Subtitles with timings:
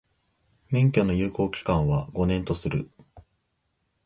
[0.71, 2.89] 免許の有効期間は、五年とする。